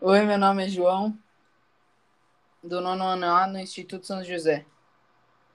[0.00, 1.18] Oi, meu nome é João,
[2.62, 4.64] do nono ano A no Instituto São José.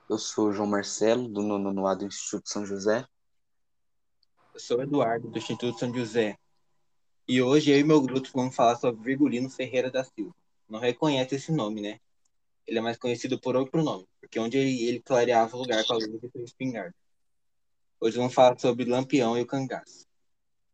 [0.10, 3.08] Eu sou o João Marcelo, do nono ano A do Instituto São José.
[4.54, 6.38] Eu sou o Eduardo, do Instituto São José.
[7.28, 10.36] E hoje eu e meu grupo vamos falar sobre Virgulino Ferreira da Silva.
[10.68, 12.00] Não reconhece esse nome, né?
[12.68, 15.94] Ele é mais conhecido por outro nome, porque onde ele, ele clareava o lugar com
[15.94, 16.96] a luz de sua espingarda.
[18.02, 20.06] Hoje vamos falar sobre Lampião e o cangaço.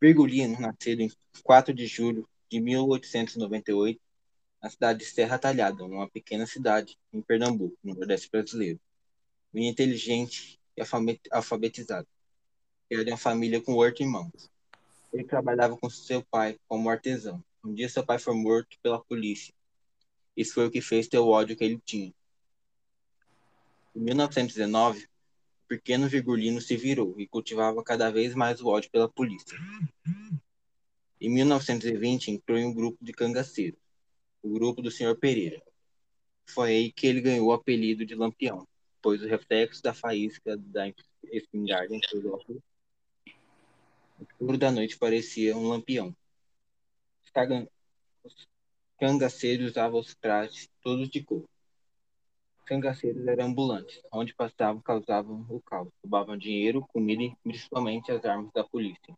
[0.01, 1.11] Virgulino, nascido em
[1.43, 3.99] 4 de julho de 1898,
[4.63, 8.79] na cidade de Serra Talhada, uma pequena cidade em Pernambuco, no Nordeste brasileiro.
[9.53, 10.81] Menino inteligente e
[11.31, 12.07] alfabetizado.
[12.89, 14.49] Ele é uma família com oito irmãos.
[15.11, 17.43] Ele trabalhava com seu pai como artesão.
[17.63, 19.53] Um dia seu pai foi morto pela polícia.
[20.35, 22.13] Isso foi o que fez ter o ódio que ele tinha.
[23.93, 29.09] Em 1919, o pequeno Virgulino se virou e cultivava cada vez mais o ódio pela
[29.09, 29.57] polícia.
[31.25, 33.79] Em 1920, entrou em um grupo de cangaceiros,
[34.43, 35.17] o grupo do Sr.
[35.17, 35.59] Pereira.
[36.45, 38.67] Foi aí que ele ganhou o apelido de Lampião,
[39.01, 40.83] pois o reflexo da faísca da
[41.23, 42.61] espingarda em seus óculos,
[43.25, 46.15] no escuro da noite, parecia um lampião.
[48.23, 48.47] Os
[48.99, 51.43] cangaceiros usavam os trajes todos de cor.
[52.59, 58.23] Os cangaceiros eram ambulantes, onde passavam causavam o caos, roubavam dinheiro, comida e principalmente as
[58.23, 59.17] armas da polícia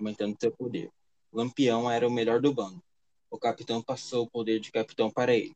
[0.00, 0.90] aumentando seu poder.
[1.32, 2.82] Lampião era o melhor do bando.
[3.30, 5.54] O capitão passou o poder de capitão para ele.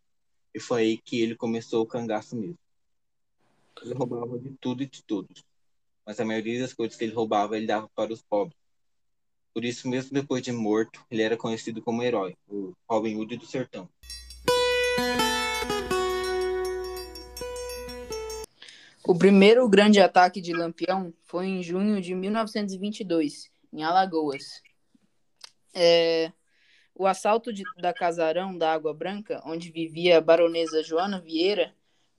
[0.55, 2.59] E foi aí que ele começou o cangaço mesmo.
[3.83, 5.43] Ele roubava de tudo e de todos.
[6.07, 8.57] Mas a maioria das coisas que ele roubava, ele dava para os pobres.
[9.53, 13.47] Por isso, mesmo depois de morto, ele era conhecido como herói, o Robin Hood do
[13.47, 13.89] sertão.
[19.07, 24.63] O primeiro grande ataque de Lampião foi em junho de 1922, em Alagoas.
[25.75, 26.33] É,
[26.95, 31.75] o assalto de, da casarão da Água Branca, onde vivia a baronesa Joana Vieira,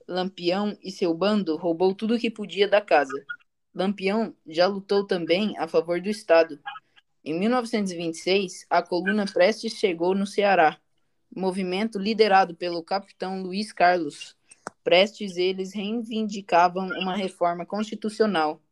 [0.06, 3.24] Lampião e seu bando roubou tudo o que podia da casa.
[3.74, 6.60] Lampião já lutou também a favor do Estado.
[7.24, 10.78] Em 1926, a coluna Prestes chegou no Ceará,
[11.34, 14.36] movimento liderado pelo capitão Luiz Carlos.
[14.84, 18.62] Prestes eles reivindicavam uma reforma constitucional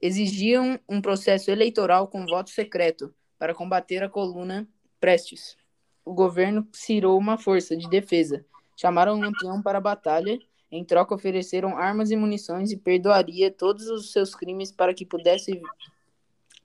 [0.00, 4.68] exigiam um processo eleitoral com voto secreto para combater a coluna
[5.00, 5.56] Prestes.
[6.04, 8.44] O governo cirou uma força de defesa.
[8.76, 10.38] Chamaram Lampião para a batalha.
[10.70, 15.60] Em troca, ofereceram armas e munições e perdoaria todos os seus crimes para que pudesse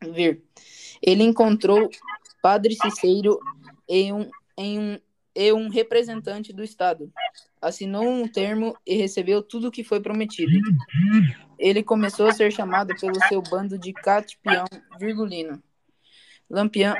[0.02, 0.44] vir.
[1.02, 1.90] Ele encontrou
[2.42, 3.40] Padre Ciceiro
[3.88, 5.00] em um, em um,
[5.36, 7.12] e um representante do Estado.
[7.61, 10.59] Assinou um termo e recebeu tudo o que foi prometido
[11.61, 14.66] ele começou a ser chamado pelo seu bando de Catipião
[14.99, 15.61] Virgulino.
[16.50, 16.95] Lampião,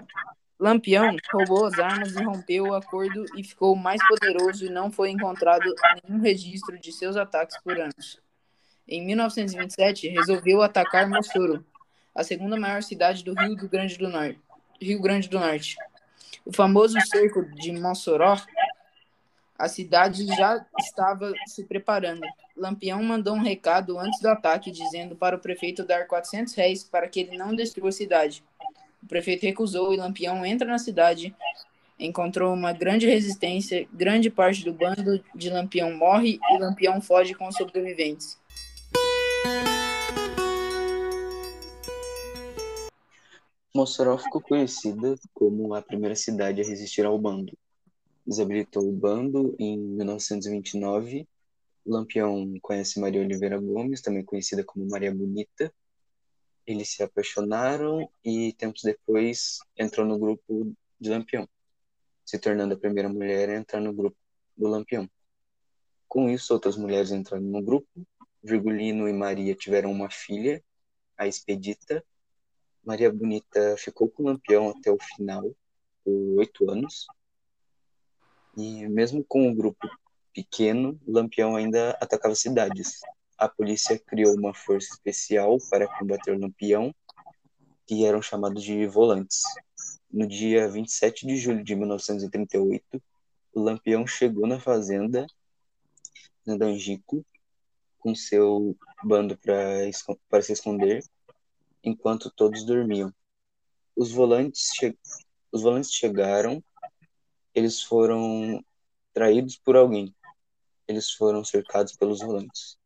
[0.59, 5.09] Lampião roubou as armas e rompeu o acordo e ficou mais poderoso e não foi
[5.09, 5.73] encontrado
[6.07, 8.21] nenhum registro de seus ataques por anos.
[8.88, 11.59] Em 1927, resolveu atacar Mossoró,
[12.13, 14.39] a segunda maior cidade do Rio, do Grande do Norte,
[14.79, 15.75] Rio Grande do Norte.
[16.45, 18.38] O famoso cerco de Mossoró
[19.61, 22.22] a cidade já estava se preparando.
[22.57, 27.07] Lampião mandou um recado antes do ataque, dizendo para o prefeito dar 400 réis para
[27.07, 28.44] que ele não destrua a cidade.
[29.03, 31.35] O prefeito recusou e Lampião entra na cidade.
[32.00, 37.47] Encontrou uma grande resistência, grande parte do bando de Lampião morre e Lampião foge com
[37.47, 38.39] os sobreviventes.
[43.75, 47.55] Mossoró ficou conhecida como a primeira cidade a resistir ao bando
[48.25, 51.27] desabilitou o bando em 1929.
[51.85, 55.73] Lampião conhece Maria Oliveira Gomes, também conhecida como Maria Bonita.
[56.65, 61.49] Eles se apaixonaram e tempos depois entrou no grupo de Lampião,
[62.23, 64.17] se tornando a primeira mulher a entrar no grupo
[64.55, 65.09] do Lampião.
[66.07, 67.88] Com isso, outras mulheres entraram no grupo.
[68.43, 70.63] Virgulino e Maria tiveram uma filha,
[71.17, 72.03] a Expedita.
[72.83, 75.55] Maria Bonita ficou com o Lampião até o final,
[76.03, 77.07] por oito anos,
[78.57, 79.89] e mesmo com um grupo
[80.33, 83.00] pequeno, Lampião ainda atacava cidades.
[83.38, 86.94] A polícia criou uma força especial para combater o Lampião,
[87.88, 89.42] que eram chamados de volantes.
[90.12, 93.01] No dia 27 de julho de 1938,
[93.53, 95.25] o Lampião chegou na fazenda
[96.48, 97.25] Angico
[98.00, 101.03] com seu bando para se esconder,
[101.83, 103.13] enquanto todos dormiam.
[103.95, 104.98] Os volantes, che
[105.51, 106.63] os volantes chegaram
[107.53, 108.63] eles foram
[109.13, 110.13] traídos por alguém.
[110.88, 112.77] Eles foram cercados pelos volantes.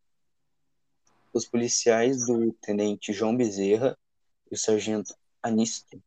[1.34, 3.98] Os policiais do tenente João Bezerra
[4.50, 6.02] e o sargento Anisto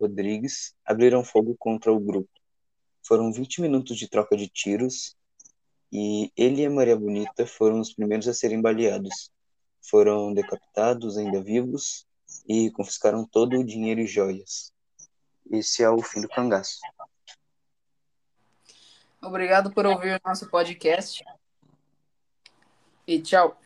[0.00, 2.30] Rodrigues abriram fogo contra o grupo.
[3.02, 5.16] Foram 20 minutos de troca de tiros
[5.92, 9.30] e ele e a Maria Bonita foram os primeiros a serem baleados.
[9.80, 12.06] Foram decapitados ainda vivos
[12.48, 14.72] e confiscaram todo o dinheiro e joias.
[15.50, 16.80] Esse é o fim do cangaço.
[19.22, 21.24] Obrigado por ouvir o nosso podcast.
[23.06, 23.56] E tchau.